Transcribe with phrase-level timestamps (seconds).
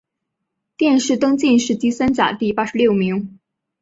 [0.77, 3.37] 殿试登进士第三甲第八十六名。